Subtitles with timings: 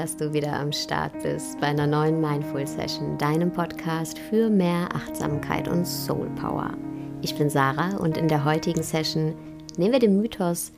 [0.00, 4.88] dass du wieder am Start bist bei einer neuen Mindful Session, deinem Podcast für mehr
[4.94, 6.72] Achtsamkeit und Soul Power.
[7.20, 9.34] Ich bin Sarah und in der heutigen Session
[9.76, 10.72] nehmen wir den Mythos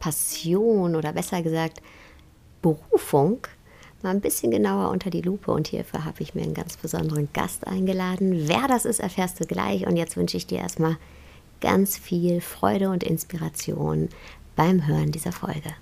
[0.00, 1.82] Passion oder besser gesagt
[2.62, 3.46] Berufung
[4.02, 7.28] mal ein bisschen genauer unter die Lupe und hierfür habe ich mir einen ganz besonderen
[7.34, 8.48] Gast eingeladen.
[8.48, 10.96] Wer das ist, erfährst du gleich und jetzt wünsche ich dir erstmal
[11.60, 14.08] ganz viel Freude und Inspiration
[14.56, 15.74] beim Hören dieser Folge.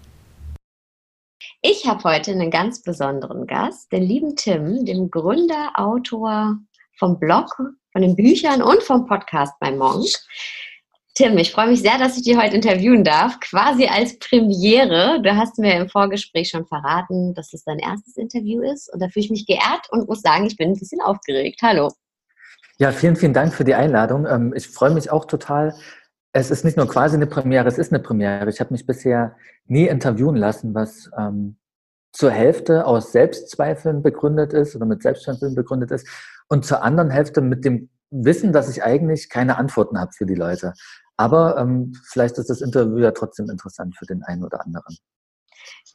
[1.65, 6.56] Ich habe heute einen ganz besonderen Gast, den lieben Tim, dem Gründer, Autor
[6.98, 7.56] vom Blog,
[7.92, 10.05] von den Büchern und vom Podcast bei Monk.
[11.14, 15.23] Tim, ich freue mich sehr, dass ich dich heute interviewen darf, quasi als Premiere.
[15.23, 19.08] Du hast mir im Vorgespräch schon verraten, dass es dein erstes Interview ist und da
[19.08, 21.61] fühle ich mich geehrt und muss sagen, ich bin ein bisschen aufgeregt.
[21.62, 21.92] Hallo.
[22.79, 24.27] Ja, vielen, vielen Dank für die Einladung.
[24.27, 25.77] Ähm, ich freue mich auch total.
[26.33, 28.48] Es ist nicht nur quasi eine Premiere, es ist eine Premiere.
[28.48, 29.36] Ich habe mich bisher
[29.67, 31.56] nie interviewen lassen, was ähm,
[32.12, 36.06] zur Hälfte aus Selbstzweifeln begründet ist oder mit Selbstzweifeln begründet ist
[36.48, 40.34] und zur anderen Hälfte mit dem Wissen, dass ich eigentlich keine Antworten habe für die
[40.34, 40.74] Leute.
[41.16, 44.96] Aber ähm, vielleicht ist das Interview ja trotzdem interessant für den einen oder anderen.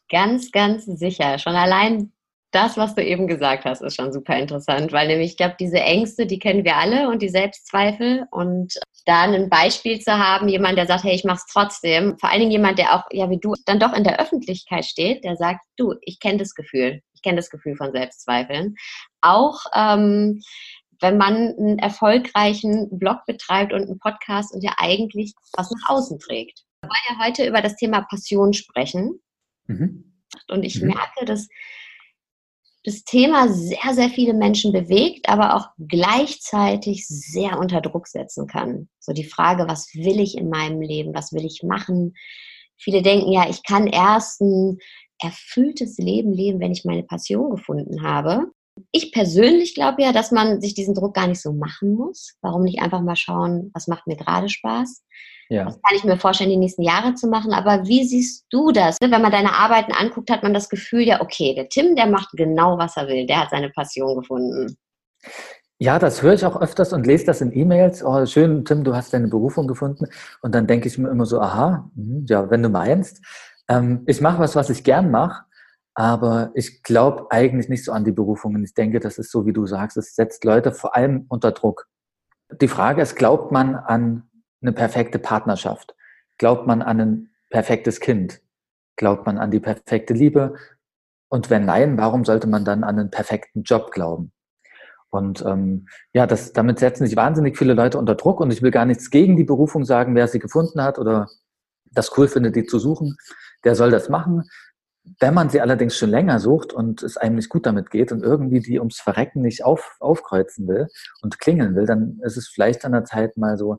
[0.10, 1.38] Ganz, ganz sicher.
[1.38, 2.12] Schon allein
[2.52, 5.80] das, was du eben gesagt hast, ist schon super interessant, weil nämlich, ich glaube, diese
[5.80, 8.74] Ängste, die kennen wir alle und die Selbstzweifel und
[9.08, 12.52] da ein Beispiel zu haben, jemand, der sagt, hey, ich mach's trotzdem, vor allen Dingen
[12.52, 15.96] jemand, der auch, ja, wie du, dann doch in der Öffentlichkeit steht, der sagt, du,
[16.02, 18.76] ich kenne das Gefühl, ich kenne das Gefühl von Selbstzweifeln.
[19.22, 20.42] Auch ähm,
[21.00, 26.20] wenn man einen erfolgreichen Blog betreibt und einen Podcast und ja eigentlich was nach außen
[26.20, 26.64] trägt.
[26.82, 29.22] Wir wollen ja heute über das Thema Passion sprechen.
[29.68, 30.18] Mhm.
[30.50, 30.90] Und ich mhm.
[30.90, 31.48] merke, dass
[32.88, 38.88] das Thema sehr, sehr viele Menschen bewegt, aber auch gleichzeitig sehr unter Druck setzen kann.
[39.02, 41.14] So die Frage, was will ich in meinem Leben?
[41.14, 42.14] Was will ich machen?
[42.78, 44.78] Viele denken ja, ich kann erst ein
[45.22, 48.52] erfülltes Leben leben, wenn ich meine Passion gefunden habe.
[48.94, 52.38] Ich persönlich glaube ja, dass man sich diesen Druck gar nicht so machen muss.
[52.40, 55.04] Warum nicht einfach mal schauen, was macht mir gerade Spaß?
[55.50, 55.66] Ja.
[55.66, 57.54] Das kann ich mir vorstellen, die nächsten Jahre zu machen.
[57.54, 58.98] Aber wie siehst du das?
[59.02, 62.32] Wenn man deine Arbeiten anguckt, hat man das Gefühl, ja, okay, der Tim, der macht
[62.34, 63.26] genau, was er will.
[63.26, 64.78] Der hat seine Passion gefunden.
[65.80, 68.04] Ja, das höre ich auch öfters und lese das in E-Mails.
[68.04, 70.08] Oh, schön, Tim, du hast deine Berufung gefunden.
[70.42, 73.24] Und dann denke ich mir immer so, aha, mhm, ja, wenn du meinst.
[73.70, 75.44] Ähm, ich mache was, was ich gern mache.
[75.94, 78.64] Aber ich glaube eigentlich nicht so an die Berufungen.
[78.64, 81.88] Ich denke, das ist so, wie du sagst, es setzt Leute vor allem unter Druck.
[82.62, 84.27] Die Frage ist, glaubt man an
[84.62, 85.96] eine perfekte Partnerschaft?
[86.38, 88.42] Glaubt man an ein perfektes Kind?
[88.96, 90.56] Glaubt man an die perfekte Liebe?
[91.30, 94.32] Und wenn nein, warum sollte man dann an einen perfekten Job glauben?
[95.10, 98.72] Und ähm, ja, das, damit setzen sich wahnsinnig viele Leute unter Druck und ich will
[98.72, 101.28] gar nichts gegen die Berufung sagen, wer sie gefunden hat oder
[101.86, 103.16] das cool findet, die zu suchen,
[103.64, 104.44] der soll das machen.
[105.20, 108.22] Wenn man sie allerdings schon länger sucht und es einem nicht gut damit geht und
[108.22, 110.88] irgendwie die ums Verrecken nicht auf, aufkreuzen will
[111.22, 113.78] und klingeln will, dann ist es vielleicht an der Zeit mal so,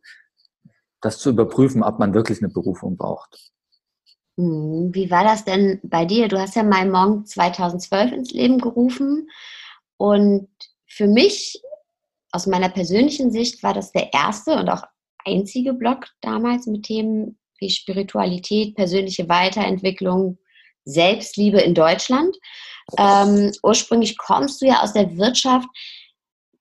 [1.01, 3.51] das zu überprüfen, ob man wirklich eine Berufung braucht.
[4.37, 6.29] Hm, wie war das denn bei dir?
[6.29, 9.29] Du hast ja My Monk 2012 ins Leben gerufen
[9.97, 10.49] und
[10.87, 11.61] für mich,
[12.33, 14.83] aus meiner persönlichen Sicht, war das der erste und auch
[15.25, 20.39] einzige Blog damals mit Themen wie Spiritualität, persönliche Weiterentwicklung,
[20.85, 22.37] Selbstliebe in Deutschland.
[22.97, 25.69] Ähm, ursprünglich kommst du ja aus der Wirtschaft.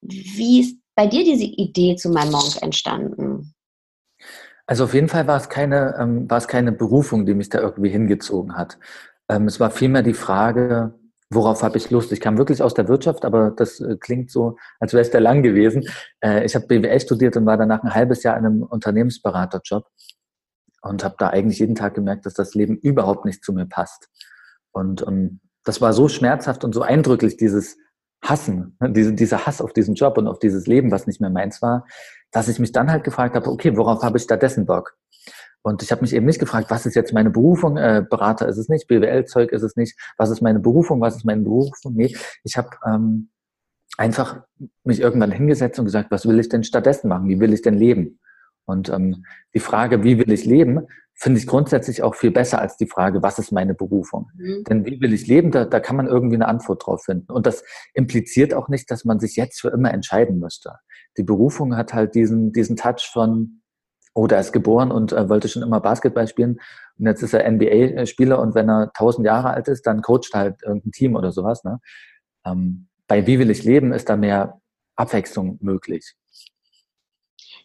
[0.01, 3.53] Wie ist bei dir diese Idee zu meinem Monk entstanden?
[4.67, 7.59] Also auf jeden Fall war es keine, ähm, war es keine Berufung, die mich da
[7.59, 8.77] irgendwie hingezogen hat.
[9.29, 10.93] Ähm, es war vielmehr die Frage,
[11.29, 12.11] worauf habe ich Lust?
[12.11, 15.21] Ich kam wirklich aus der Wirtschaft, aber das äh, klingt so, als wäre es der
[15.21, 15.87] lang gewesen.
[16.21, 19.85] Äh, ich habe BWL studiert und war danach ein halbes Jahr in einem Unternehmensberaterjob
[20.81, 24.09] und habe da eigentlich jeden Tag gemerkt, dass das Leben überhaupt nicht zu mir passt.
[24.71, 27.77] Und ähm, das war so schmerzhaft und so eindrücklich, dieses
[28.21, 31.29] Hassen, ne, diese, dieser Hass auf diesen Job und auf dieses Leben, was nicht mehr
[31.29, 31.85] meins war,
[32.31, 34.97] dass ich mich dann halt gefragt habe, okay, worauf habe ich stattdessen Bock?
[35.61, 37.77] Und ich habe mich eben nicht gefragt, was ist jetzt meine Berufung?
[37.77, 39.99] Äh, Berater ist es nicht, BWL-Zeug ist es nicht.
[40.17, 41.01] Was ist meine Berufung?
[41.01, 41.93] Was ist meine Berufung?
[41.93, 43.29] Nee, ich habe ähm,
[43.97, 44.43] einfach
[44.83, 47.27] mich irgendwann hingesetzt und gesagt, was will ich denn stattdessen machen?
[47.27, 48.19] Wie will ich denn leben?
[48.67, 52.77] Und ähm, die Frage, wie will ich leben, finde ich grundsätzlich auch viel besser als
[52.77, 54.29] die Frage, was ist meine Berufung?
[54.35, 54.63] Mhm.
[54.69, 57.31] Denn wie will ich leben, da, da kann man irgendwie eine Antwort drauf finden.
[57.31, 60.73] Und das impliziert auch nicht, dass man sich jetzt für immer entscheiden müsste.
[61.17, 63.61] Die Berufung hat halt diesen, diesen Touch von,
[64.13, 66.59] oh, der ist geboren und äh, wollte schon immer Basketball spielen
[66.99, 70.61] und jetzt ist er NBA-Spieler und wenn er tausend Jahre alt ist, dann coacht halt
[70.63, 71.63] irgendein Team oder sowas.
[71.63, 71.79] Ne?
[72.45, 74.59] Ähm, bei Wie will ich leben ist da mehr
[74.95, 76.15] Abwechslung möglich.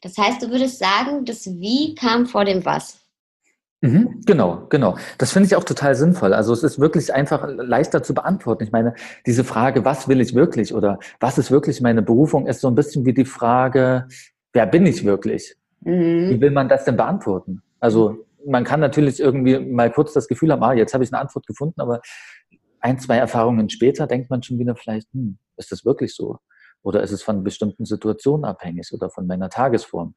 [0.03, 2.99] Das heißt, du würdest sagen, das Wie kam vor dem Was?
[3.81, 4.97] Mhm, genau, genau.
[5.19, 6.35] Das finde ich auch total sinnvoll.
[6.35, 8.63] Also es ist wirklich einfach leichter zu beantworten.
[8.63, 8.95] Ich meine,
[9.27, 12.77] diese Frage, was will ich wirklich oder was ist wirklich meine Berufung, ist so ein
[12.77, 14.07] bisschen wie die Frage,
[14.53, 15.57] wer bin ich wirklich?
[15.81, 16.31] Mhm.
[16.31, 17.63] Wie will man das denn beantworten?
[17.81, 21.21] Also man kann natürlich irgendwie mal kurz das Gefühl haben, ah, jetzt habe ich eine
[21.21, 22.01] Antwort gefunden, aber
[22.81, 26.39] ein, zwei Erfahrungen später denkt man schon wieder vielleicht, hm, ist das wirklich so?
[26.83, 30.15] Oder ist es von bestimmten Situationen abhängig oder von meiner Tagesform?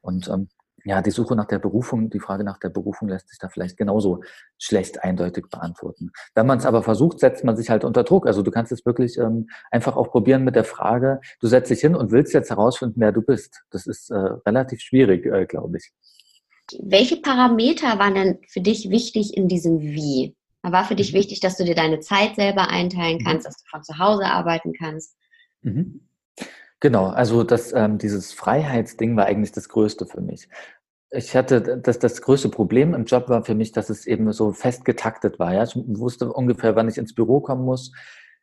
[0.00, 0.48] Und ähm,
[0.84, 3.78] ja, die Suche nach der Berufung, die Frage nach der Berufung lässt sich da vielleicht
[3.78, 4.22] genauso
[4.58, 6.10] schlecht eindeutig beantworten.
[6.34, 8.26] Wenn man es aber versucht, setzt man sich halt unter Druck.
[8.26, 11.80] Also du kannst es wirklich ähm, einfach auch probieren mit der Frage, du setzt dich
[11.80, 13.62] hin und willst jetzt herausfinden, wer du bist.
[13.70, 15.90] Das ist äh, relativ schwierig, äh, glaube ich.
[16.82, 20.36] Welche Parameter waren denn für dich wichtig in diesem Wie?
[20.62, 21.18] War für dich mhm.
[21.18, 23.24] wichtig, dass du dir deine Zeit selber einteilen mhm.
[23.24, 25.16] kannst, dass du von zu Hause arbeiten kannst?
[25.64, 26.00] Mhm.
[26.80, 30.48] Genau, also das, ähm, dieses Freiheitsding war eigentlich das Größte für mich.
[31.10, 34.52] Ich hatte das, das größte Problem im Job war für mich, dass es eben so
[34.52, 35.54] fest getaktet war.
[35.54, 35.62] Ja?
[35.62, 37.92] Ich wusste ungefähr, wann ich ins Büro kommen muss.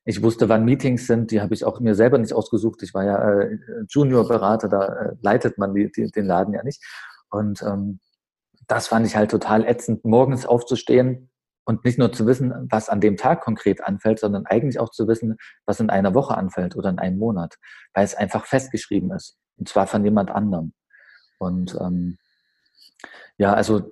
[0.06, 1.31] Ich wusste, wann Meetings sind.
[1.31, 2.81] Die habe ich auch mir selber nicht ausgesucht.
[2.81, 3.57] Ich war ja äh,
[3.89, 6.81] Junior-Berater, da äh, leitet man die, die, den Laden ja nicht.
[7.29, 8.00] Und ähm,
[8.68, 11.29] das fand ich halt total ätzend, morgens aufzustehen,
[11.71, 15.07] und nicht nur zu wissen, was an dem Tag konkret anfällt, sondern eigentlich auch zu
[15.07, 17.56] wissen, was in einer Woche anfällt oder in einem Monat,
[17.94, 19.38] weil es einfach festgeschrieben ist.
[19.57, 20.73] Und zwar von jemand anderem.
[21.39, 22.18] Und ähm,
[23.38, 23.89] ja, also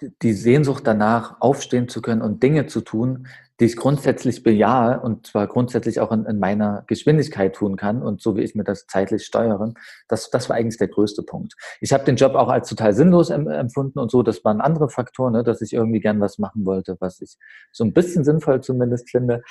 [0.00, 3.26] die Sehnsucht danach, aufstehen zu können und Dinge zu tun,
[3.60, 8.20] die ich grundsätzlich bejahe und zwar grundsätzlich auch in, in, meiner Geschwindigkeit tun kann und
[8.20, 9.74] so wie ich mir das zeitlich steuere,
[10.08, 11.54] das, das war eigentlich der größte Punkt.
[11.80, 15.34] Ich habe den Job auch als total sinnlos empfunden und so, das waren andere Faktoren,
[15.34, 17.36] ne, dass ich irgendwie gern was machen wollte, was ich
[17.70, 19.42] so ein bisschen sinnvoll zumindest finde.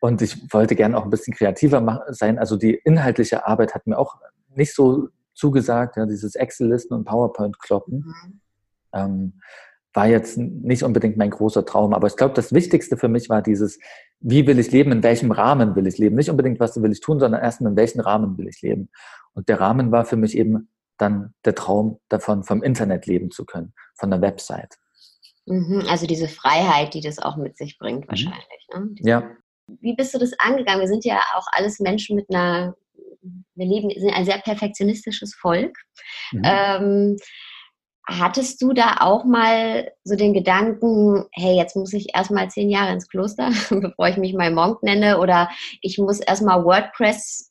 [0.00, 2.38] Und ich wollte gern auch ein bisschen kreativer sein.
[2.38, 4.16] Also die inhaltliche Arbeit hat mir auch
[4.54, 8.04] nicht so zugesagt, ja, dieses Excel-Listen und PowerPoint-Kloppen.
[8.04, 8.40] Mhm.
[8.92, 9.32] Ähm,
[9.94, 11.94] war jetzt nicht unbedingt mein großer Traum.
[11.94, 13.78] Aber ich glaube, das Wichtigste für mich war dieses,
[14.18, 16.16] wie will ich leben, in welchem Rahmen will ich leben.
[16.16, 18.90] Nicht unbedingt, was will ich tun, sondern erstmal, in welchem Rahmen will ich leben.
[19.34, 20.68] Und der Rahmen war für mich eben
[20.98, 24.74] dann der Traum davon, vom Internet leben zu können, von der Website.
[25.46, 28.08] Mhm, also diese Freiheit, die das auch mit sich bringt, mhm.
[28.08, 28.68] wahrscheinlich.
[28.74, 28.94] Ne?
[29.00, 29.30] ja.
[29.80, 30.80] Wie bist du das angegangen?
[30.80, 32.76] Wir sind ja auch alles Menschen mit einer,
[33.54, 35.76] wir leben, sind ein sehr perfektionistisches Volk.
[36.32, 36.42] Mhm.
[36.44, 37.16] Ähm,
[38.06, 42.92] Hattest du da auch mal so den Gedanken, hey, jetzt muss ich erstmal zehn Jahre
[42.92, 45.48] ins Kloster, bevor ich mich mal Monk nenne, oder
[45.80, 47.50] ich muss erstmal WordPress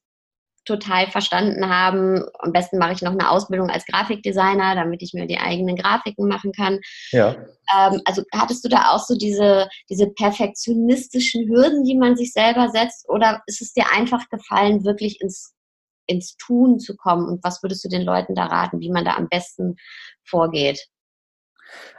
[0.66, 2.24] total verstanden haben.
[2.40, 6.28] Am besten mache ich noch eine Ausbildung als Grafikdesigner, damit ich mir die eigenen Grafiken
[6.28, 6.80] machen kann.
[7.12, 7.36] Ja.
[7.76, 12.70] Ähm, also hattest du da auch so diese, diese perfektionistischen Hürden, die man sich selber
[12.70, 15.53] setzt, oder ist es dir einfach gefallen, wirklich ins
[16.06, 19.16] ins Tun zu kommen und was würdest du den Leuten da raten, wie man da
[19.16, 19.76] am besten
[20.24, 20.88] vorgeht?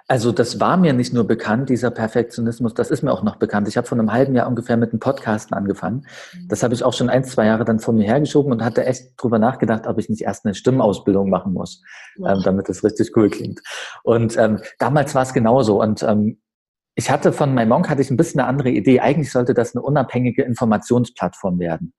[0.06, 3.68] Also das war mir nicht nur bekannt, dieser Perfektionismus, das ist mir auch noch bekannt.
[3.68, 6.06] Ich habe vor einem halben Jahr ungefähr mit dem Podcasten angefangen.
[6.34, 6.48] Mhm.
[6.48, 9.12] Das habe ich auch schon ein, zwei Jahre dann vor mir hergeschoben und hatte echt
[9.16, 11.82] drüber nachgedacht, ob ich nicht erst eine Stimmausbildung machen muss,
[12.18, 13.60] ähm, damit es richtig cool klingt.
[14.02, 15.80] Und ähm, damals war es genauso.
[15.80, 16.38] Und ähm,
[16.94, 19.00] ich hatte von MyMonk hatte ich ein bisschen eine andere Idee.
[19.00, 21.94] Eigentlich sollte das eine unabhängige Informationsplattform werden.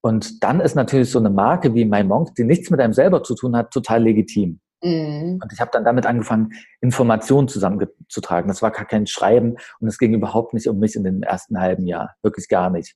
[0.00, 3.34] Und dann ist natürlich so eine Marke wie MyMonk, die nichts mit einem selber zu
[3.34, 4.60] tun hat, total legitim.
[4.82, 5.40] Mhm.
[5.42, 8.48] Und ich habe dann damit angefangen, Informationen zusammenzutragen.
[8.48, 11.58] Das war gar kein Schreiben und es ging überhaupt nicht um mich in dem ersten
[11.60, 12.14] halben Jahr.
[12.22, 12.94] Wirklich gar nicht.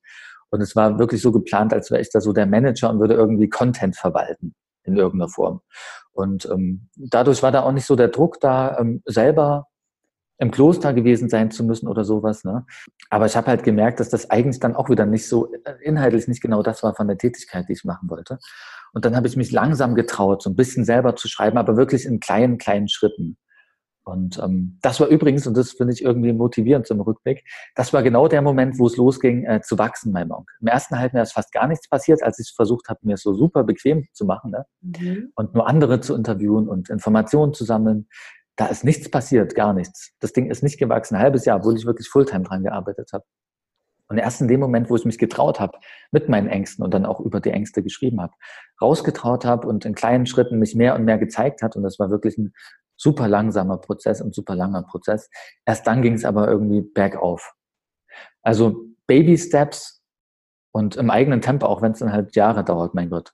[0.50, 3.14] Und es war wirklich so geplant, als wäre ich da so der Manager und würde
[3.14, 4.54] irgendwie Content verwalten
[4.84, 5.60] in irgendeiner Form.
[6.12, 9.68] Und ähm, dadurch war da auch nicht so der Druck da, ähm, selber
[10.42, 12.42] im Kloster gewesen sein zu müssen oder sowas.
[12.42, 12.66] Ne?
[13.10, 16.26] Aber ich habe halt gemerkt, dass das eigentlich dann auch wieder nicht so äh, inhaltlich
[16.26, 18.38] nicht genau das war von der Tätigkeit, die ich machen wollte.
[18.92, 22.04] Und dann habe ich mich langsam getraut, so ein bisschen selber zu schreiben, aber wirklich
[22.04, 23.36] in kleinen, kleinen Schritten.
[24.04, 27.44] Und ähm, das war übrigens, und das finde ich irgendwie motivierend zum Rückblick,
[27.76, 30.50] das war genau der Moment, wo es losging äh, zu wachsen, mein Monk.
[30.60, 33.22] Im ersten halben Jahr ist fast gar nichts passiert, als ich versucht habe, mir es
[33.22, 34.66] so super bequem zu machen ne?
[34.80, 35.30] Mhm.
[35.36, 38.08] und nur andere zu interviewen und Informationen zu sammeln.
[38.56, 40.12] Da ist nichts passiert, gar nichts.
[40.20, 43.24] Das Ding ist nicht gewachsen, ein halbes Jahr, obwohl ich wirklich Fulltime dran gearbeitet habe.
[44.08, 45.78] Und erst in dem Moment, wo ich mich getraut habe,
[46.10, 48.34] mit meinen Ängsten und dann auch über die Ängste geschrieben habe,
[48.80, 52.10] rausgetraut habe und in kleinen Schritten mich mehr und mehr gezeigt hat, und das war
[52.10, 52.52] wirklich ein
[52.96, 55.30] super langsamer Prozess und super langer Prozess,
[55.64, 57.54] erst dann ging es aber irgendwie bergauf.
[58.42, 60.02] Also Baby Steps
[60.72, 63.32] und im eigenen Tempo, auch wenn es dann halt Jahre dauert, mein Gott.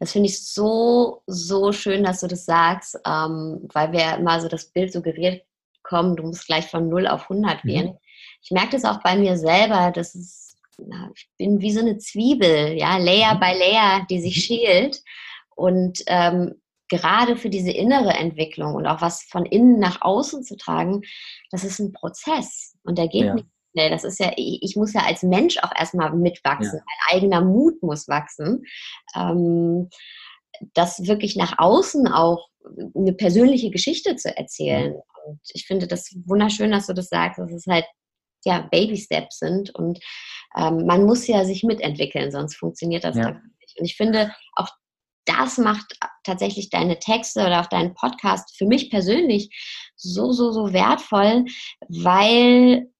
[0.00, 4.48] Das finde ich so, so schön, dass du das sagst, ähm, weil wir immer so
[4.48, 5.44] das Bild suggeriert
[5.82, 7.88] kommen, du musst gleich von 0 auf 100 gehen.
[7.88, 7.98] Mhm.
[8.42, 11.98] Ich merke das auch bei mir selber, dass es, na, ich bin wie so eine
[11.98, 13.40] Zwiebel, ja, Layer mhm.
[13.40, 14.40] by Layer, die sich mhm.
[14.40, 15.02] schält.
[15.54, 16.54] Und ähm,
[16.88, 21.02] gerade für diese innere Entwicklung und auch was von innen nach außen zu tragen,
[21.50, 23.34] das ist ein Prozess und der geht ja.
[23.34, 23.90] nicht schnell.
[23.90, 26.78] Das ist ja, ich muss ja als Mensch auch erstmal mitwachsen.
[26.78, 26.84] Ja.
[26.84, 28.64] Mein eigener Mut muss wachsen.
[29.14, 29.88] Ähm,
[30.74, 32.48] das wirklich nach außen auch
[32.94, 34.92] eine persönliche Geschichte zu erzählen.
[34.92, 35.00] Mhm.
[35.26, 37.86] Und ich finde das wunderschön, dass du das sagst, dass es halt
[38.44, 39.98] ja Baby Steps sind und
[40.56, 43.32] ähm, man muss ja sich mitentwickeln, sonst funktioniert das ja.
[43.32, 43.78] nicht.
[43.78, 44.68] Und ich finde auch
[45.26, 49.50] das macht tatsächlich deine Texte oder auch deinen Podcast für mich persönlich
[49.94, 51.44] so, so, so wertvoll,
[51.88, 52.90] weil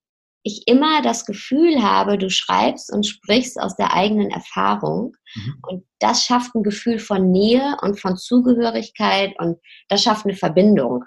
[0.43, 5.17] ich immer das Gefühl habe, du schreibst und sprichst aus der eigenen Erfahrung.
[5.35, 5.55] Mhm.
[5.63, 11.05] Und das schafft ein Gefühl von Nähe und von Zugehörigkeit und das schafft eine Verbindung.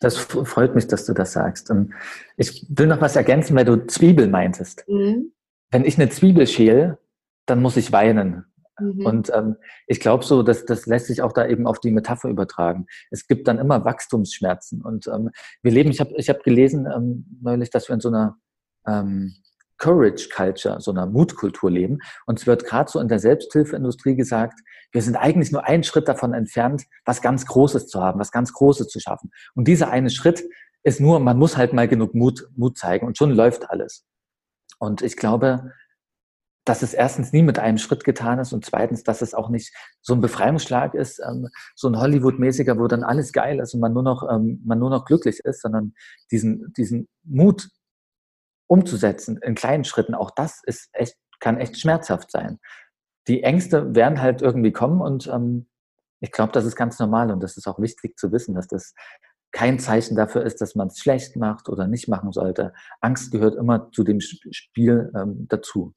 [0.00, 1.70] Das freut mich, dass du das sagst.
[1.70, 1.94] Und
[2.36, 4.84] ich will noch was ergänzen, weil du Zwiebel meintest.
[4.86, 5.32] Mhm.
[5.70, 6.98] Wenn ich eine Zwiebel schäle,
[7.46, 8.44] dann muss ich weinen.
[8.78, 9.06] Mhm.
[9.06, 9.56] Und ähm,
[9.86, 12.86] ich glaube so, dass das lässt sich auch da eben auf die Metapher übertragen.
[13.10, 14.82] Es gibt dann immer Wachstumsschmerzen.
[14.82, 15.30] Und ähm,
[15.62, 18.36] wir leben, ich habe ich hab gelesen ähm, neulich, dass wir in so einer
[18.86, 19.34] ähm,
[19.78, 21.98] Courage Culture, so einer Mutkultur leben.
[22.26, 24.60] Und es wird gerade so in der Selbsthilfeindustrie gesagt,
[24.92, 28.52] wir sind eigentlich nur einen Schritt davon entfernt, was ganz Großes zu haben, was ganz
[28.52, 29.30] Großes zu schaffen.
[29.54, 30.44] Und dieser eine Schritt
[30.82, 34.06] ist nur, man muss halt mal genug Mut, Mut zeigen und schon läuft alles.
[34.78, 35.72] Und ich glaube,
[36.66, 39.72] dass es erstens nie mit einem Schritt getan ist und zweitens, dass es auch nicht
[40.02, 43.92] so ein Befreiungsschlag ist, ähm, so ein Hollywood-mäßiger, wo dann alles geil ist und man
[43.92, 45.94] nur noch, ähm, man nur noch glücklich ist, sondern
[46.32, 47.68] diesen, diesen Mut
[48.66, 52.58] umzusetzen in kleinen Schritten, auch das ist echt, kann echt schmerzhaft sein.
[53.28, 55.68] Die Ängste werden halt irgendwie kommen und ähm,
[56.18, 58.92] ich glaube, das ist ganz normal und das ist auch wichtig zu wissen, dass das
[59.52, 62.72] kein Zeichen dafür ist, dass man es schlecht macht oder nicht machen sollte.
[63.00, 65.94] Angst gehört immer zu dem Spiel ähm, dazu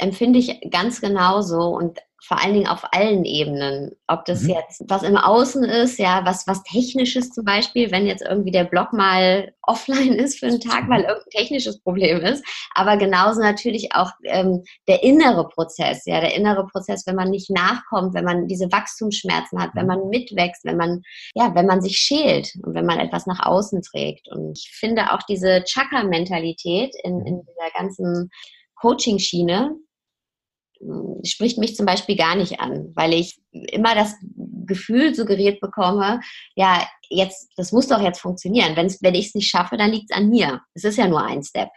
[0.00, 3.92] empfinde ich ganz genauso und vor allen Dingen auf allen Ebenen.
[4.06, 4.50] Ob das mhm.
[4.50, 8.64] jetzt was im Außen ist, ja, was, was Technisches zum Beispiel, wenn jetzt irgendwie der
[8.64, 12.44] Blog mal offline ist für einen Tag, weil irgendein technisches Problem ist.
[12.74, 17.50] Aber genauso natürlich auch ähm, der innere Prozess, ja, der innere Prozess, wenn man nicht
[17.50, 19.94] nachkommt, wenn man diese Wachstumsschmerzen hat, wenn mhm.
[19.94, 21.02] man mitwächst, wenn man,
[21.34, 24.28] ja, wenn man sich schält und wenn man etwas nach außen trägt.
[24.28, 28.30] Und ich finde auch diese Chakra-Mentalität in, in dieser ganzen
[28.76, 29.76] Coaching-Schiene,
[31.24, 34.14] spricht mich zum Beispiel gar nicht an, weil ich immer das
[34.66, 36.20] Gefühl suggeriert bekomme,
[36.54, 38.76] ja, jetzt, das muss doch jetzt funktionieren.
[38.76, 40.60] Wenn's, wenn ich es nicht schaffe, dann liegt es an mir.
[40.74, 41.68] Es ist ja nur ein Step.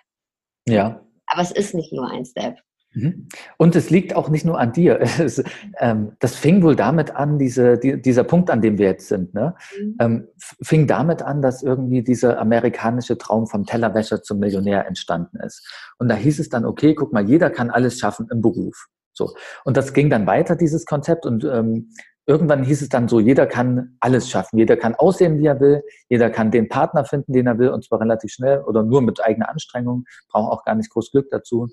[0.68, 1.02] Ja.
[1.26, 2.60] Aber es ist nicht nur ein Step.
[2.94, 3.28] Mhm.
[3.58, 5.00] Und es liegt auch nicht nur an dir.
[5.24, 5.42] Es,
[5.80, 9.34] ähm, das fing wohl damit an, diese, die, dieser Punkt, an dem wir jetzt sind,
[9.34, 9.56] ne?
[9.80, 9.96] Mhm.
[10.00, 10.28] Ähm,
[10.62, 15.66] fing damit an, dass irgendwie dieser amerikanische Traum vom Tellerwäscher zum Millionär entstanden ist.
[15.98, 18.88] Und da hieß es dann, okay, guck mal, jeder kann alles schaffen im Beruf.
[19.14, 19.34] So.
[19.64, 21.26] Und das ging dann weiter, dieses Konzept.
[21.26, 21.92] Und ähm,
[22.26, 24.58] irgendwann hieß es dann so, jeder kann alles schaffen.
[24.58, 25.84] Jeder kann aussehen, wie er will.
[26.10, 29.24] Jeder kann den Partner finden, den er will, und zwar relativ schnell oder nur mit
[29.24, 30.06] eigener Anstrengung.
[30.30, 31.70] Braucht auch gar nicht groß Glück dazu.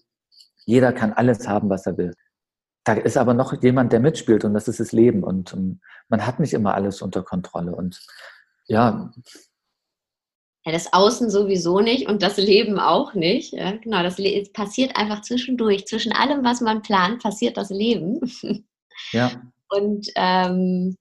[0.67, 2.15] Jeder kann alles haben, was er will.
[2.85, 5.23] Da ist aber noch jemand, der mitspielt und das ist das Leben.
[5.23, 7.75] Und um, ähm, man hat nicht immer alles unter Kontrolle.
[7.75, 8.01] Und
[8.67, 9.13] ja,
[10.65, 13.53] ja, das Außen sowieso nicht und das Leben auch nicht.
[13.55, 14.17] Ja, genau, das
[14.53, 15.87] passiert einfach zwischendurch.
[15.87, 18.21] Zwischen allem, was man plant, passiert das Leben.
[19.13, 19.31] Ja.
[19.73, 20.97] Und ähm,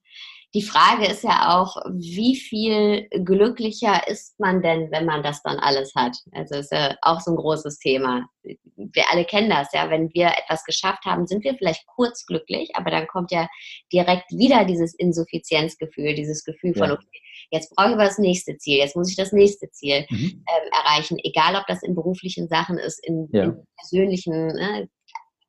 [0.54, 5.58] die Frage ist ja auch, wie viel glücklicher ist man denn, wenn man das dann
[5.58, 6.16] alles hat?
[6.32, 8.26] Also ist ja auch so ein großes Thema.
[8.42, 9.88] Wir alle kennen das, ja.
[9.90, 13.48] Wenn wir etwas geschafft haben, sind wir vielleicht kurz glücklich, aber dann kommt ja
[13.92, 16.94] direkt wieder dieses Insuffizienzgefühl, dieses Gefühl von, ja.
[16.94, 17.20] okay,
[17.52, 20.44] jetzt brauche ich aber das nächste Ziel, jetzt muss ich das nächste Ziel mhm.
[20.48, 23.44] ähm, erreichen, egal ob das in beruflichen Sachen ist, in, ja.
[23.44, 24.88] in persönlichen, ne?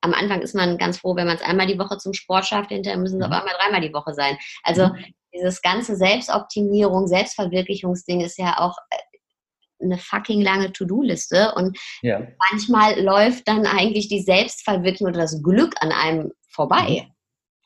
[0.02, 2.70] Am Anfang ist man ganz froh, wenn man es einmal die Woche zum Sport schafft,
[2.70, 3.34] hinterher müssen es mhm.
[3.34, 4.38] auf einmal dreimal die Woche sein.
[4.64, 5.06] Also mhm.
[5.34, 8.98] dieses ganze Selbstoptimierung, Selbstverwirklichungsding ist ja auch äh,
[9.84, 12.28] eine fucking lange To-Do-Liste und ja.
[12.52, 17.14] manchmal läuft dann eigentlich die Selbstverwirklichung oder das Glück an einem vorbei, mhm.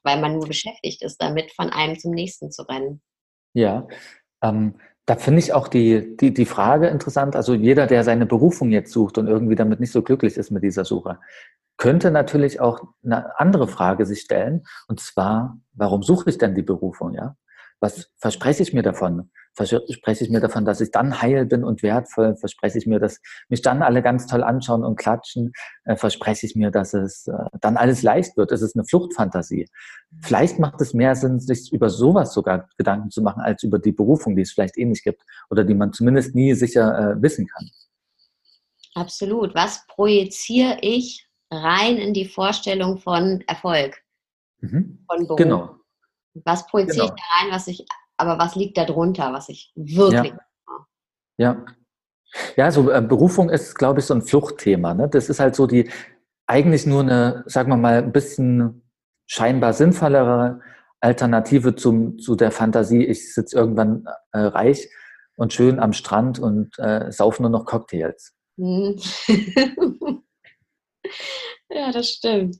[0.03, 3.01] weil man nur beschäftigt ist, damit von einem zum nächsten zu rennen.
[3.53, 3.87] Ja,
[4.41, 7.35] ähm, da finde ich auch die, die, die Frage interessant.
[7.35, 10.63] Also jeder, der seine Berufung jetzt sucht und irgendwie damit nicht so glücklich ist mit
[10.63, 11.19] dieser Suche,
[11.77, 14.65] könnte natürlich auch eine andere Frage sich stellen.
[14.87, 17.13] Und zwar, warum suche ich denn die Berufung?
[17.13, 17.35] Ja?
[17.79, 19.29] Was verspreche ich mir davon?
[19.55, 22.35] Verspreche ich mir davon, dass ich dann heil bin und wertvoll?
[22.35, 25.53] Verspreche ich mir, dass mich dann alle ganz toll anschauen und klatschen?
[25.85, 28.51] Äh, verspreche ich mir, dass es äh, dann alles leicht wird?
[28.51, 29.67] Es ist eine Fluchtfantasie.
[30.21, 33.93] Vielleicht macht es mehr Sinn, sich über sowas sogar Gedanken zu machen, als über die
[33.93, 37.47] Berufung, die es vielleicht eh nicht gibt oder die man zumindest nie sicher äh, wissen
[37.47, 37.69] kann.
[38.93, 39.55] Absolut.
[39.55, 44.01] Was projiziere ich rein in die Vorstellung von Erfolg?
[44.59, 45.05] Mhm.
[45.07, 45.37] Von Beruf?
[45.37, 45.75] Genau.
[46.43, 47.15] Was projiziere genau.
[47.15, 47.85] ich da rein, was ich,
[48.17, 50.33] aber was liegt da drunter, was ich wirklich.
[51.37, 51.55] Ja.
[51.55, 51.65] ja.
[52.57, 54.93] Ja, so äh, Berufung ist, glaube ich, so ein Fluchtthema.
[54.93, 55.07] Ne?
[55.07, 55.89] Das ist halt so die
[56.47, 58.83] eigentlich nur eine, sagen wir mal, ein bisschen
[59.25, 60.61] scheinbar sinnvollere
[60.99, 64.89] Alternative zum, zu der Fantasie, ich sitze irgendwann äh, reich
[65.35, 68.33] und schön am Strand und äh, saufe nur noch Cocktails.
[68.57, 68.97] Mhm.
[71.69, 72.57] ja, das stimmt.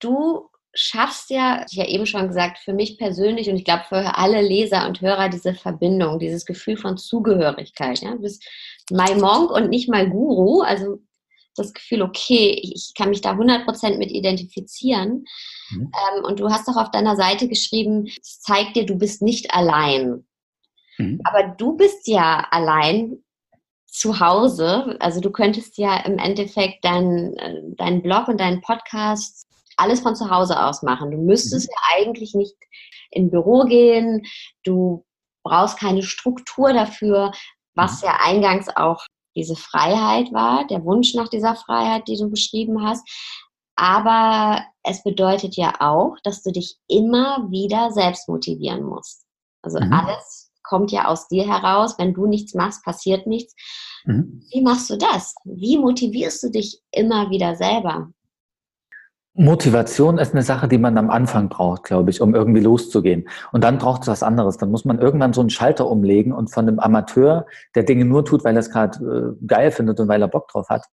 [0.00, 4.16] Du schaffst ja, ich ja eben schon gesagt, für mich persönlich und ich glaube für
[4.16, 8.00] alle Leser und Hörer diese Verbindung, dieses Gefühl von Zugehörigkeit.
[8.00, 8.12] Ja?
[8.12, 8.44] Du bist
[8.90, 10.98] my Monk und nicht my Guru, also
[11.56, 15.24] das Gefühl, okay, ich kann mich da 100% mit identifizieren.
[15.70, 15.92] Mhm.
[16.16, 19.54] Ähm, und du hast doch auf deiner Seite geschrieben, es zeigt dir, du bist nicht
[19.54, 20.24] allein.
[20.98, 21.20] Mhm.
[21.24, 23.22] Aber du bist ja allein
[23.86, 24.96] zu Hause.
[24.98, 30.16] Also du könntest ja im Endeffekt deinen äh, dein Blog und deinen Podcast alles von
[30.16, 31.10] zu Hause aus machen.
[31.10, 31.72] Du müsstest mhm.
[31.72, 32.56] ja eigentlich nicht
[33.10, 34.22] in Büro gehen.
[34.64, 35.04] Du
[35.44, 37.32] brauchst keine Struktur dafür,
[37.74, 38.08] was mhm.
[38.08, 39.04] ja eingangs auch
[39.36, 43.06] diese Freiheit war, der Wunsch nach dieser Freiheit, die du beschrieben hast.
[43.76, 49.24] Aber es bedeutet ja auch, dass du dich immer wieder selbst motivieren musst.
[49.62, 49.92] Also mhm.
[49.92, 51.98] alles kommt ja aus dir heraus.
[51.98, 53.54] Wenn du nichts machst, passiert nichts.
[54.04, 54.44] Mhm.
[54.52, 55.34] Wie machst du das?
[55.44, 58.10] Wie motivierst du dich immer wieder selber?
[59.36, 63.28] Motivation ist eine Sache, die man am Anfang braucht, glaube ich, um irgendwie loszugehen.
[63.50, 64.58] Und dann braucht es was anderes.
[64.58, 68.24] Dann muss man irgendwann so einen Schalter umlegen und von einem Amateur, der Dinge nur
[68.24, 70.84] tut, weil er es gerade äh, geil findet und weil er Bock drauf hat,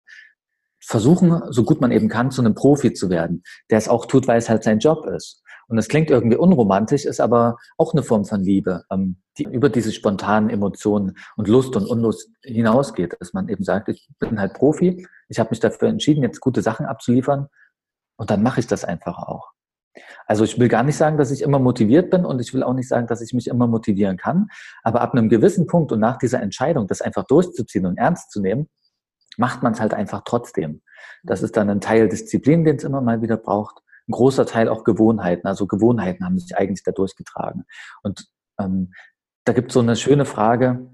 [0.84, 4.28] versuchen, so gut man eben kann, zu einem Profi zu werden, der es auch tut,
[4.28, 5.44] weil es halt sein Job ist.
[5.68, 9.70] Und das klingt irgendwie unromantisch, ist aber auch eine Form von Liebe, ähm, die über
[9.70, 14.54] diese spontanen Emotionen und Lust und Unlust hinausgeht, dass man eben sagt, ich bin halt
[14.54, 17.48] Profi, ich habe mich dafür entschieden, jetzt gute Sachen abzuliefern
[18.18, 19.52] und dann mache ich das einfach auch.
[20.26, 22.74] Also ich will gar nicht sagen, dass ich immer motiviert bin und ich will auch
[22.74, 24.48] nicht sagen, dass ich mich immer motivieren kann.
[24.84, 28.42] Aber ab einem gewissen Punkt und nach dieser Entscheidung, das einfach durchzuziehen und ernst zu
[28.42, 28.70] nehmen,
[29.38, 30.82] macht man es halt einfach trotzdem.
[31.24, 33.82] Das ist dann ein Teil Disziplin, den es immer mal wieder braucht.
[34.08, 35.48] Ein großer Teil auch Gewohnheiten.
[35.48, 37.66] Also Gewohnheiten haben sich eigentlich da durchgetragen.
[38.04, 38.28] Und
[38.60, 38.94] ähm,
[39.46, 40.90] da gibt es so eine schöne Frage,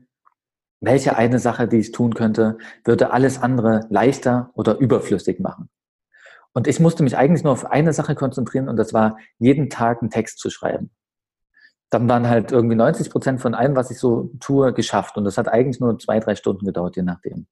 [0.80, 5.70] welche eine Sache, die ich tun könnte, würde alles andere leichter oder überflüssig machen?
[6.58, 10.02] Und ich musste mich eigentlich nur auf eine Sache konzentrieren und das war, jeden Tag
[10.02, 10.90] einen Text zu schreiben.
[11.92, 15.18] Dann waren halt irgendwie 90 Prozent von allem, was ich so tue, geschafft.
[15.18, 17.46] Und das hat eigentlich nur zwei, drei Stunden gedauert, je nachdem.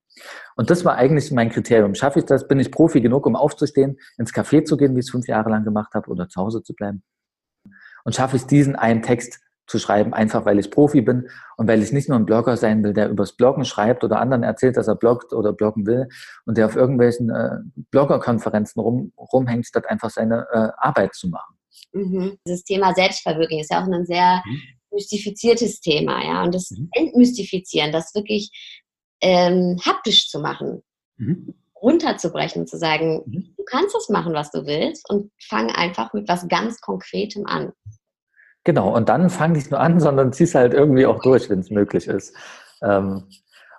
[0.56, 1.94] Und das war eigentlich mein Kriterium.
[1.94, 2.48] Schaffe ich das?
[2.48, 5.52] Bin ich Profi genug, um aufzustehen, ins Café zu gehen, wie ich es fünf Jahre
[5.52, 7.04] lang gemacht habe, oder zu Hause zu bleiben?
[8.06, 11.82] Und schaffe ich diesen einen Text zu schreiben, einfach weil ich Profi bin und weil
[11.82, 14.88] ich nicht nur ein Blogger sein will, der übers Bloggen schreibt oder anderen erzählt, dass
[14.88, 16.08] er bloggt oder bloggen will
[16.46, 17.58] und der auf irgendwelchen äh,
[17.92, 21.56] Bloggerkonferenzen rum, rumhängt, statt einfach seine äh, Arbeit zu machen.
[21.94, 22.38] Mhm.
[22.46, 24.62] Dieses Thema Selbstverwirklichung ist ja auch ein sehr mhm.
[24.92, 26.44] mystifiziertes Thema, ja.
[26.44, 26.90] Und das mhm.
[26.92, 28.52] Entmystifizieren, das wirklich
[29.22, 30.84] ähm, haptisch zu machen,
[31.18, 31.56] mhm.
[31.82, 33.54] runterzubrechen, zu sagen, mhm.
[33.58, 37.72] du kannst das machen, was du willst und fang einfach mit was ganz Konkretem an.
[38.66, 41.72] Genau, und dann fang nicht nur an, sondern zieh's halt irgendwie auch durch, wenn es
[41.72, 42.36] möglich ist.
[42.82, 43.24] Ähm,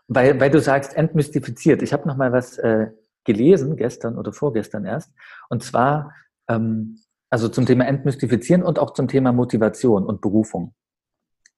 [0.09, 1.83] weil, weil du sagst, entmystifiziert.
[1.83, 2.87] Ich habe noch mal was äh,
[3.25, 5.13] gelesen, gestern oder vorgestern erst,
[5.51, 6.15] und zwar
[6.49, 10.75] ähm, also zum Thema Entmystifizieren und auch zum Thema Motivation und Berufung.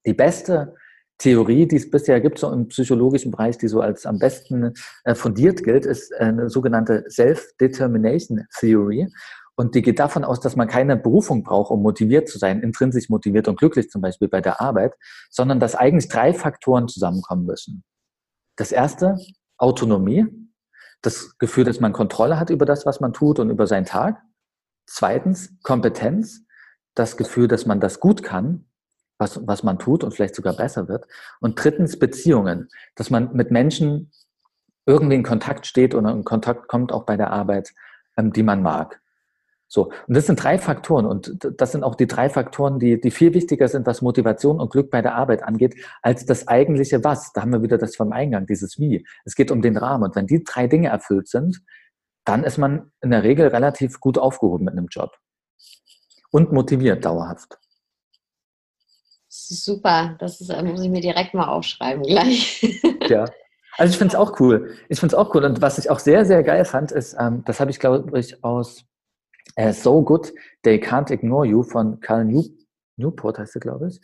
[0.07, 0.75] Die beste
[1.19, 4.73] Theorie, die es bisher gibt, so im psychologischen Bereich, die so als am besten
[5.05, 9.09] äh, fundiert gilt, ist eine sogenannte Self-Determination Theory.
[9.59, 13.09] Und die geht davon aus, dass man keine Berufung braucht, um motiviert zu sein, intrinsisch
[13.09, 14.95] motiviert und glücklich zum Beispiel bei der Arbeit,
[15.31, 17.83] sondern dass eigentlich drei Faktoren zusammenkommen müssen.
[18.55, 19.19] Das erste,
[19.57, 20.27] Autonomie,
[21.03, 24.23] das Gefühl, dass man Kontrolle hat über das, was man tut und über seinen Tag.
[24.87, 26.45] Zweitens, Kompetenz,
[26.95, 28.67] das Gefühl, dass man das gut kann,
[29.19, 31.09] was, was man tut und vielleicht sogar besser wird.
[31.41, 34.13] Und drittens, Beziehungen, dass man mit Menschen
[34.87, 37.75] irgendwie in Kontakt steht oder in Kontakt kommt, auch bei der Arbeit,
[38.17, 39.01] ähm, die man mag.
[39.71, 43.11] So, und das sind drei Faktoren und das sind auch die drei Faktoren, die, die
[43.11, 47.33] viel wichtiger sind, was Motivation und Glück bei der Arbeit angeht, als das eigentliche Was.
[47.35, 49.07] Da haben wir wieder das vom Eingang, dieses Wie.
[49.27, 50.05] Es geht um den Rahmen.
[50.05, 51.63] Und wenn die drei Dinge erfüllt sind,
[52.25, 55.15] dann ist man in der Regel relativ gut aufgehoben mit einem Job.
[56.31, 57.59] Und motiviert dauerhaft.
[59.29, 62.83] Super, das ist, muss ich mir direkt mal aufschreiben gleich.
[63.09, 63.25] Ja.
[63.79, 64.75] Also ich finde es auch cool.
[64.91, 65.45] Ich finde es auch cool.
[65.45, 68.45] Und was ich auch sehr, sehr geil fand, ist, ähm, das habe ich, glaube ich,
[68.45, 68.85] aus
[69.57, 70.33] äh, So Good,
[70.63, 72.45] They Can't Ignore You von Carl New
[72.97, 74.01] Newport heißt er, glaube ich.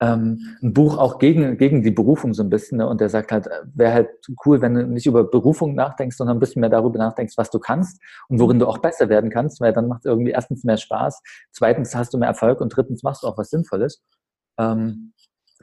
[0.00, 2.78] ähm, ein Buch auch gegen, gegen die Berufung so ein bisschen.
[2.78, 2.86] Ne?
[2.86, 4.08] Und der sagt halt, wäre halt
[4.44, 7.58] cool, wenn du nicht über Berufung nachdenkst, sondern ein bisschen mehr darüber nachdenkst, was du
[7.58, 10.76] kannst und worin du auch besser werden kannst, weil dann macht es irgendwie erstens mehr
[10.76, 14.02] Spaß, zweitens hast du mehr Erfolg und drittens machst du auch was Sinnvolles.
[14.58, 15.14] Ähm,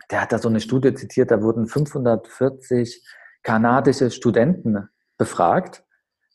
[0.10, 3.06] der hat da so eine Studie zitiert, da wurden 540
[3.44, 5.84] kanadische Studenten befragt,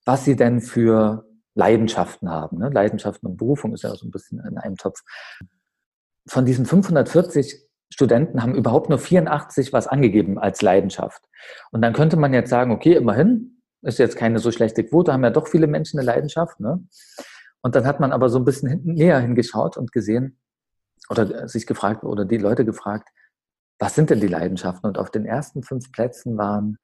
[0.04, 1.27] was sie denn für
[1.58, 2.58] Leidenschaften haben.
[2.58, 2.70] Ne?
[2.70, 5.02] Leidenschaften und Berufung ist ja so ein bisschen in einem Topf.
[6.26, 11.24] Von diesen 540 Studenten haben überhaupt nur 84 was angegeben als Leidenschaft.
[11.72, 15.24] Und dann könnte man jetzt sagen, okay, immerhin, ist jetzt keine so schlechte Quote, haben
[15.24, 16.60] ja doch viele Menschen eine Leidenschaft.
[16.60, 16.84] Ne?
[17.60, 20.38] Und dann hat man aber so ein bisschen hinten näher hingeschaut und gesehen
[21.10, 23.08] oder sich gefragt oder die Leute gefragt,
[23.80, 24.86] was sind denn die Leidenschaften?
[24.86, 26.78] Und auf den ersten fünf Plätzen waren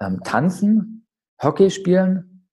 [0.00, 1.06] ähm, Tanzen,
[1.42, 2.48] Hockey spielen,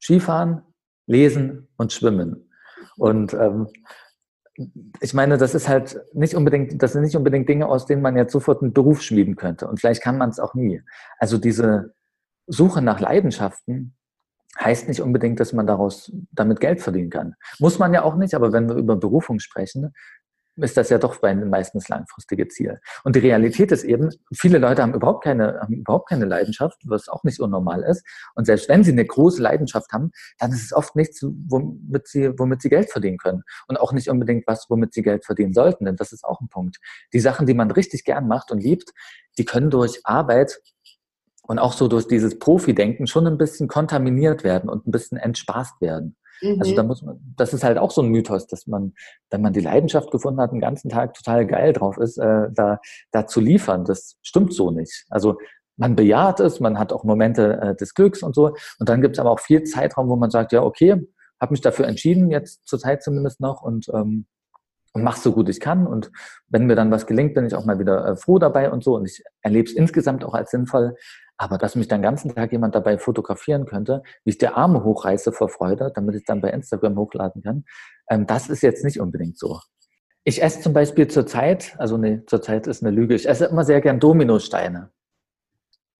[0.00, 0.62] Skifahren,
[1.06, 2.50] Lesen und Schwimmen.
[2.96, 3.68] Und ähm,
[5.00, 8.16] ich meine, das ist halt nicht unbedingt, das sind nicht unbedingt Dinge, aus denen man
[8.16, 9.66] jetzt sofort einen Beruf schmieden könnte.
[9.66, 10.82] Und vielleicht kann man es auch nie.
[11.18, 11.94] Also diese
[12.46, 13.96] Suche nach Leidenschaften
[14.58, 17.34] heißt nicht unbedingt, dass man daraus damit Geld verdienen kann.
[17.58, 19.94] Muss man ja auch nicht, aber wenn wir über Berufung sprechen,
[20.56, 22.80] ist das ja doch bei den meisten das langfristige Ziel.
[23.04, 27.08] Und die Realität ist eben, viele Leute haben überhaupt keine, haben überhaupt keine Leidenschaft, was
[27.08, 28.04] auch nicht unnormal ist.
[28.34, 32.38] Und selbst wenn sie eine große Leidenschaft haben, dann ist es oft nichts, womit sie,
[32.38, 33.42] womit sie Geld verdienen können.
[33.68, 36.48] Und auch nicht unbedingt was, womit sie Geld verdienen sollten, denn das ist auch ein
[36.48, 36.78] Punkt.
[37.12, 38.90] Die Sachen, die man richtig gern macht und liebt,
[39.38, 40.60] die können durch Arbeit
[41.42, 45.80] und auch so durch dieses Profi-Denken schon ein bisschen kontaminiert werden und ein bisschen entspaßt
[45.80, 46.16] werden.
[46.58, 46.88] Also da mhm.
[46.88, 48.94] muss man, das ist halt auch so ein Mythos, dass man,
[49.30, 52.80] wenn man die Leidenschaft gefunden hat, den ganzen Tag total geil drauf ist, äh, da,
[53.10, 53.84] da zu liefern.
[53.84, 55.04] Das stimmt so nicht.
[55.10, 55.38] Also
[55.76, 58.54] man bejaht es, man hat auch Momente äh, des Glücks und so.
[58.78, 61.06] Und dann gibt es aber auch viel Zeitraum, wo man sagt, ja, okay,
[61.40, 64.26] habe mich dafür entschieden, jetzt zur Zeit zumindest noch und, ähm,
[64.92, 65.86] und mach so gut ich kann.
[65.86, 66.10] Und
[66.48, 68.96] wenn mir dann was gelingt, bin ich auch mal wieder äh, froh dabei und so.
[68.96, 70.96] Und ich erlebe es insgesamt auch als sinnvoll.
[71.36, 75.32] Aber dass mich den ganzen Tag jemand dabei fotografieren könnte, wie ich die Arme hochreiße
[75.32, 77.64] vor Freude, damit ich dann bei Instagram hochladen kann,
[78.10, 79.58] ähm, das ist jetzt nicht unbedingt so.
[80.24, 83.80] Ich esse zum Beispiel zurzeit, also nee, zurzeit ist eine Lüge, ich esse immer sehr
[83.80, 84.90] gern Dominosteine.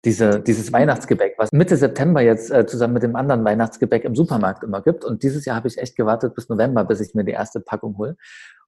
[0.03, 4.63] Diese, dieses Weihnachtsgebäck, was Mitte September jetzt äh, zusammen mit dem anderen Weihnachtsgebäck im Supermarkt
[4.63, 5.05] immer gibt.
[5.05, 7.97] Und dieses Jahr habe ich echt gewartet bis November, bis ich mir die erste Packung
[7.99, 8.17] hole.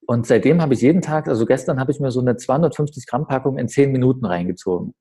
[0.06, 3.26] Und seitdem habe ich jeden Tag, also gestern habe ich mir so eine 250 Gramm
[3.26, 4.94] Packung in 10 Minuten reingezogen.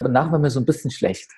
[0.00, 1.30] Danach war mir so ein bisschen schlecht.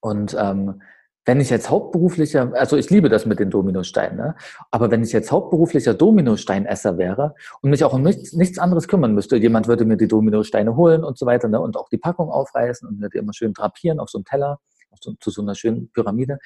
[0.00, 0.82] Und ähm,
[1.28, 4.34] wenn ich jetzt hauptberuflicher, also ich liebe das mit den Dominosteinen, ne?
[4.70, 9.12] aber wenn ich jetzt hauptberuflicher Dominosteinesser wäre und mich auch um nichts, nichts anderes kümmern
[9.12, 11.60] müsste, jemand würde mir die Dominosteine holen und so weiter ne?
[11.60, 14.58] und auch die Packung aufreißen und mir die immer schön drapieren auf so einem Teller,
[15.02, 16.38] so, zu so einer schönen Pyramide.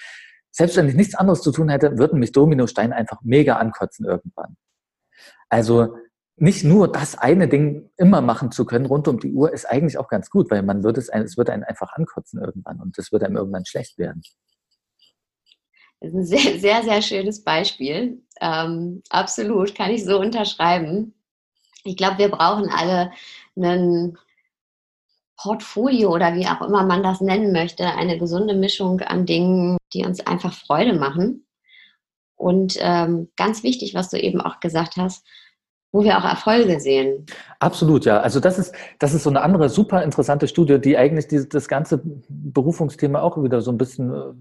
[0.51, 4.57] Selbst wenn ich nichts anderes zu tun hätte, würden mich Dominosteine einfach mega ankotzen irgendwann.
[5.49, 5.95] Also
[6.35, 9.97] nicht nur das eine Ding immer machen zu können rund um die Uhr ist eigentlich
[9.97, 13.13] auch ganz gut, weil man wird es, es wird einen einfach ankotzen irgendwann und es
[13.13, 14.23] wird einem irgendwann schlecht werden.
[16.03, 18.23] Ist ein sehr, sehr, sehr schönes Beispiel.
[18.41, 21.15] Ähm, absolut, kann ich so unterschreiben.
[21.85, 23.13] Ich glaube, wir brauchen alle
[23.57, 24.19] ein
[25.37, 30.05] Portfolio oder wie auch immer man das nennen möchte, eine gesunde Mischung an Dingen, die
[30.05, 31.47] uns einfach Freude machen.
[32.37, 35.25] Und ähm, ganz wichtig, was du eben auch gesagt hast,
[35.93, 37.27] wo wir auch Erfolge sehen.
[37.61, 38.21] Absolut, ja.
[38.21, 41.69] Also das ist, das ist so eine andere super interessante Studie, die eigentlich dieses, das
[41.69, 44.33] ganze Berufungsthema auch wieder so ein bisschen äh,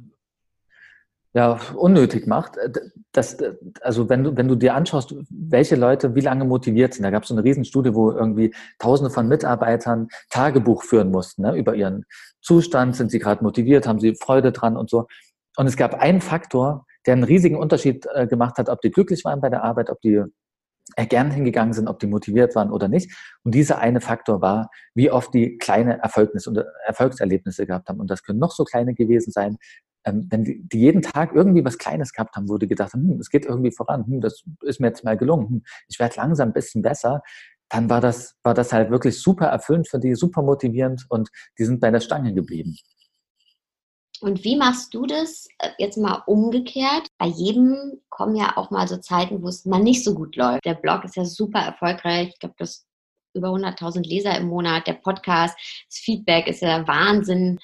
[1.33, 2.57] ja, unnötig macht.
[2.57, 2.71] Äh,
[3.11, 3.37] das,
[3.81, 7.23] also wenn du, wenn du dir anschaust, welche Leute wie lange motiviert sind, da gab
[7.23, 12.05] es so eine Riesenstudie, wo irgendwie Tausende von Mitarbeitern Tagebuch führen mussten ne, über ihren
[12.41, 15.07] Zustand, sind sie gerade motiviert, haben sie Freude dran und so.
[15.57, 19.25] Und es gab einen Faktor, der einen riesigen Unterschied äh, gemacht hat, ob die glücklich
[19.25, 20.23] waren bei der Arbeit, ob die
[21.09, 23.15] gern hingegangen sind, ob die motiviert waren oder nicht.
[23.43, 27.99] Und dieser eine Faktor war, wie oft die kleine Erfolgnisse und Erfolgserlebnisse gehabt haben.
[27.99, 29.57] Und das können noch so kleine gewesen sein.
[30.03, 33.07] Ähm, wenn die, die, jeden Tag irgendwie was Kleines gehabt haben, wo die gedacht haben,
[33.07, 36.15] hm, es geht irgendwie voran, hm, das ist mir jetzt mal gelungen, hm, ich werde
[36.17, 37.21] langsam ein bisschen besser,
[37.69, 41.65] dann war das, war das halt wirklich super erfüllend für die, super motivierend und die
[41.65, 42.75] sind bei der Stange geblieben.
[44.21, 47.07] Und wie machst du das äh, jetzt mal umgekehrt?
[47.17, 50.63] Bei jedem kommen ja auch mal so Zeiten, wo es mal nicht so gut läuft.
[50.65, 52.29] Der Blog ist ja super erfolgreich.
[52.29, 52.85] Ich glaube, das
[53.33, 54.85] über 100.000 Leser im Monat.
[54.85, 55.57] Der Podcast,
[55.89, 57.59] das Feedback ist ja Wahnsinn.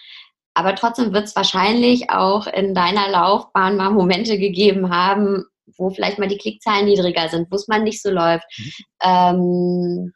[0.58, 5.46] Aber trotzdem wird es wahrscheinlich auch in deiner Laufbahn mal Momente gegeben haben,
[5.78, 8.44] wo vielleicht mal die Klickzahlen niedriger sind, wo es mal nicht so läuft.
[8.58, 8.72] Mhm.
[9.04, 10.14] Ähm,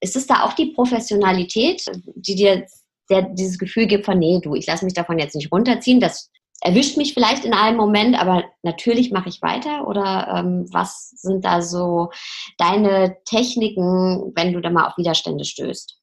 [0.00, 1.84] ist es da auch die Professionalität,
[2.14, 2.66] die dir
[3.10, 6.30] der dieses Gefühl gibt von, nee, du, ich lasse mich davon jetzt nicht runterziehen, das
[6.60, 9.88] erwischt mich vielleicht in einem Moment, aber natürlich mache ich weiter?
[9.88, 12.10] Oder ähm, was sind da so
[12.58, 15.98] deine Techniken, wenn du da mal auf Widerstände stößt?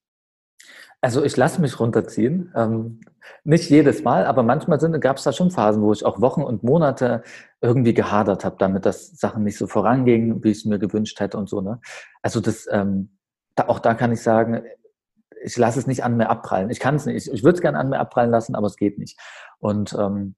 [1.03, 2.53] Also ich lasse mich runterziehen.
[2.55, 3.01] Ähm,
[3.43, 6.63] nicht jedes Mal, aber manchmal gab es da schon Phasen, wo ich auch Wochen und
[6.63, 7.23] Monate
[7.59, 11.37] irgendwie gehadert habe, damit dass Sachen nicht so vorangingen, wie ich es mir gewünscht hätte
[11.37, 11.59] und so.
[11.59, 11.81] Ne?
[12.21, 13.17] Also das, ähm,
[13.55, 14.63] da, auch da kann ich sagen,
[15.43, 16.69] ich lasse es nicht an mir abprallen.
[16.69, 17.27] Ich kann es nicht.
[17.27, 19.19] Ich, ich würde es gerne an mir abprallen lassen, aber es geht nicht.
[19.59, 20.35] Und ähm,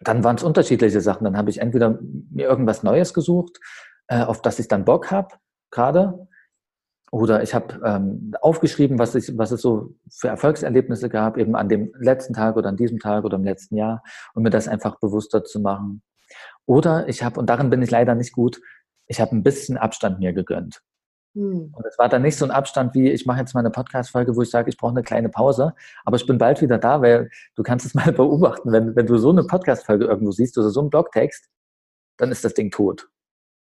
[0.00, 1.22] dann waren es unterschiedliche Sachen.
[1.22, 2.00] Dann habe ich entweder
[2.32, 3.60] mir irgendwas Neues gesucht,
[4.08, 5.36] äh, auf das ich dann Bock habe,
[5.70, 6.26] gerade.
[7.14, 11.68] Oder ich habe ähm, aufgeschrieben, was, ich, was es so für Erfolgserlebnisse gab, eben an
[11.68, 14.02] dem letzten Tag oder an diesem Tag oder im letzten Jahr,
[14.34, 16.02] um mir das einfach bewusster zu machen.
[16.66, 18.60] Oder ich habe, und darin bin ich leider nicht gut,
[19.06, 20.82] ich habe ein bisschen Abstand mir gegönnt.
[21.36, 21.72] Hm.
[21.72, 24.34] Und es war dann nicht so ein Abstand wie, ich mache jetzt mal eine Podcast-Folge,
[24.34, 25.72] wo ich sage, ich brauche eine kleine Pause,
[26.04, 29.18] aber ich bin bald wieder da, weil du kannst es mal beobachten, wenn, wenn du
[29.18, 31.48] so eine Podcast-Folge irgendwo siehst oder so einen Blogtext,
[32.16, 33.08] dann ist das Ding tot.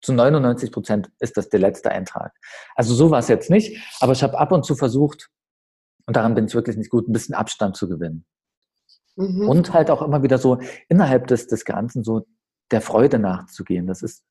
[0.02, 2.34] Zu 99 Prozent ist das der letzte Eintrag.
[2.76, 5.30] Also so war es jetzt nicht, aber ich habe ab und zu versucht,
[6.06, 8.26] und daran bin ich wirklich nicht gut, ein bisschen Abstand zu gewinnen.
[9.16, 9.48] Mhm.
[9.48, 10.60] Und halt auch immer wieder so
[10.90, 12.26] innerhalb des, des Ganzen so
[12.72, 13.88] der Freude nachzugehen.
[13.88, 14.24] Das ist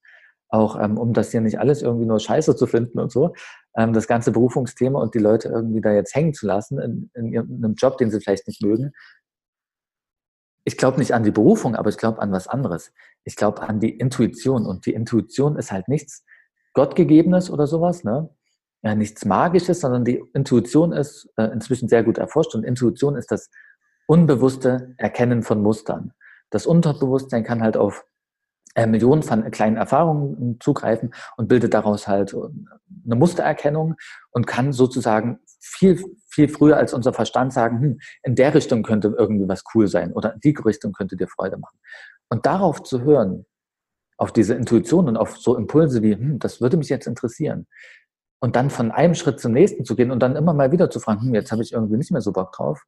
[0.50, 3.34] auch ähm, um das hier nicht alles irgendwie nur scheiße zu finden und so,
[3.76, 7.32] ähm, das ganze Berufungsthema und die Leute irgendwie da jetzt hängen zu lassen in, in,
[7.32, 8.92] in einem Job, den sie vielleicht nicht mögen.
[10.70, 12.92] Ich glaube nicht an die Berufung, aber ich glaube an was anderes.
[13.24, 16.24] Ich glaube an die Intuition und die Intuition ist halt nichts
[16.74, 18.30] Gottgegebenes oder sowas, ne?
[18.82, 23.32] Ja, nichts Magisches, sondern die Intuition ist äh, inzwischen sehr gut erforscht und Intuition ist
[23.32, 23.50] das
[24.06, 26.12] unbewusste Erkennen von Mustern.
[26.50, 28.04] Das Unterbewusstsein kann halt auf
[28.76, 33.96] äh, Millionen von kleinen Erfahrungen zugreifen und bildet daraus halt eine Mustererkennung
[34.30, 39.14] und kann sozusagen viel, viel früher als unser Verstand sagen, hm, in der Richtung könnte
[39.16, 41.78] irgendwie was cool sein oder in die Richtung könnte dir Freude machen.
[42.28, 43.46] Und darauf zu hören,
[44.16, 47.66] auf diese Intuition und auf so Impulse wie, hm, das würde mich jetzt interessieren.
[48.40, 51.00] Und dann von einem Schritt zum nächsten zu gehen und dann immer mal wieder zu
[51.00, 52.82] fragen, hm, jetzt habe ich irgendwie nicht mehr so Bock drauf.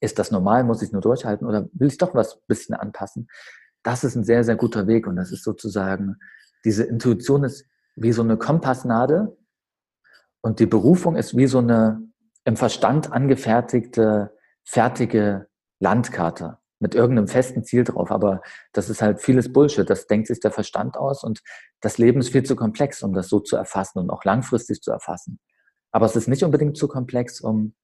[0.00, 0.64] Ist das normal?
[0.64, 3.28] Muss ich nur durchhalten oder will ich doch was bisschen anpassen?
[3.86, 5.06] das ist ein sehr, sehr guter Weg.
[5.06, 6.16] Und das ist sozusagen,
[6.64, 9.36] diese Intuition ist wie so eine Kompassnadel
[10.46, 12.00] und die Berufung ist wie so eine
[12.44, 14.32] im Verstand angefertigte,
[14.62, 15.48] fertige
[15.80, 18.12] Landkarte mit irgendeinem festen Ziel drauf.
[18.12, 19.90] Aber das ist halt vieles Bullshit.
[19.90, 21.42] Das denkt sich der Verstand aus und
[21.80, 24.92] das Leben ist viel zu komplex, um das so zu erfassen und auch langfristig zu
[24.92, 25.40] erfassen.
[25.90, 27.74] Aber es ist nicht unbedingt zu komplex, um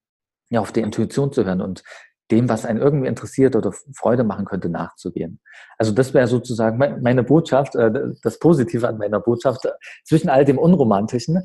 [0.48, 1.62] ja, auf die Intuition zu hören.
[1.62, 1.82] Und
[2.30, 5.40] dem, was einen irgendwie interessiert oder Freude machen könnte, nachzugehen.
[5.78, 7.90] Also das wäre sozusagen meine Botschaft, äh,
[8.22, 9.72] das Positive an meiner Botschaft, äh,
[10.04, 11.42] zwischen all dem Unromantischen.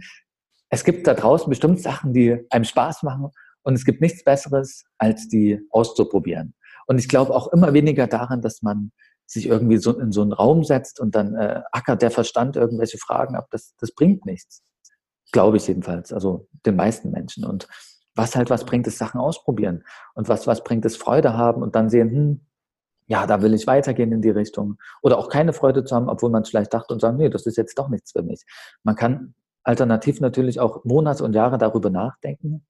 [0.70, 3.32] Es gibt da draußen bestimmt Sachen, die einem Spaß machen
[3.64, 6.54] und es gibt nichts Besseres, als die auszuprobieren.
[6.88, 8.92] Und ich glaube auch immer weniger daran, dass man
[9.26, 12.98] sich irgendwie so in so einen Raum setzt und dann äh, ackert der Verstand irgendwelche
[12.98, 13.48] Fragen ab.
[13.52, 14.64] Das, das bringt nichts.
[15.34, 17.44] Glaube ich jedenfalls, also den meisten Menschen.
[17.44, 17.68] Und
[18.16, 19.84] was halt was bringt, ist Sachen ausprobieren.
[20.16, 22.42] Und was was bringt, ist Freude haben und dann sehen, hm,
[23.08, 24.78] ja, da will ich weitergehen in die Richtung.
[25.02, 27.46] Oder auch keine Freude zu haben, obwohl man es vielleicht dachte und sagen, nee, das
[27.46, 28.44] ist jetzt doch nichts für mich.
[28.84, 29.34] Man kann
[29.68, 32.66] alternativ natürlich auch Monate und Jahre darüber nachdenken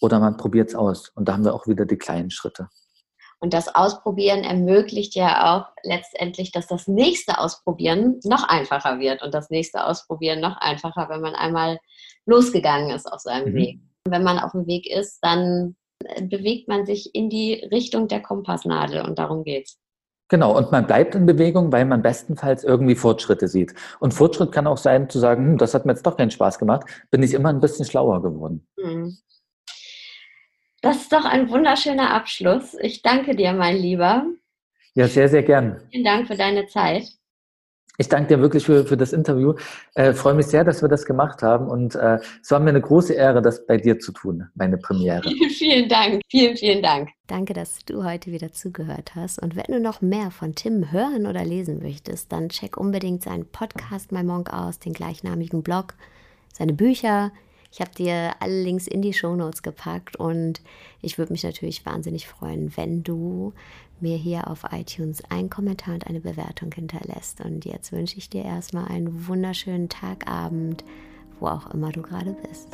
[0.00, 1.10] oder man probiert es aus.
[1.10, 2.68] Und da haben wir auch wieder die kleinen Schritte.
[3.38, 9.34] Und das Ausprobieren ermöglicht ja auch letztendlich, dass das nächste Ausprobieren noch einfacher wird und
[9.34, 11.78] das nächste Ausprobieren noch einfacher, wenn man einmal
[12.26, 13.56] losgegangen ist auf seinem mhm.
[13.56, 13.80] Weg.
[14.08, 15.76] Wenn man auf dem Weg ist, dann
[16.22, 19.78] bewegt man sich in die Richtung der Kompassnadel und darum geht's.
[20.32, 23.74] Genau, und man bleibt in Bewegung, weil man bestenfalls irgendwie Fortschritte sieht.
[24.00, 26.58] Und Fortschritt kann auch sein, zu sagen, hm, das hat mir jetzt doch keinen Spaß
[26.58, 28.66] gemacht, bin ich immer ein bisschen schlauer geworden.
[28.80, 29.14] Hm.
[30.80, 32.74] Das ist doch ein wunderschöner Abschluss.
[32.80, 34.24] Ich danke dir, mein Lieber.
[34.94, 35.82] Ja, sehr, sehr gern.
[35.90, 37.04] Vielen Dank für deine Zeit.
[38.02, 39.54] Ich danke dir wirklich für, für das Interview.
[39.94, 42.80] Äh, freue mich sehr, dass wir das gemacht haben und äh, es war mir eine
[42.80, 45.30] große Ehre, das bei dir zu tun, meine Premiere.
[45.56, 47.10] vielen Dank, vielen, vielen Dank.
[47.28, 49.40] Danke, dass du heute wieder zugehört hast.
[49.40, 53.46] Und wenn du noch mehr von Tim hören oder lesen möchtest, dann check unbedingt seinen
[53.46, 55.94] Podcast My Monk aus, den gleichnamigen Blog,
[56.52, 57.30] seine Bücher.
[57.72, 60.60] Ich habe dir alle Links in die Show Notes gepackt und
[61.00, 63.54] ich würde mich natürlich wahnsinnig freuen, wenn du
[63.98, 67.40] mir hier auf iTunes einen Kommentar und eine Bewertung hinterlässt.
[67.40, 70.84] Und jetzt wünsche ich dir erstmal einen wunderschönen Tagabend,
[71.40, 72.68] wo auch immer du gerade bist.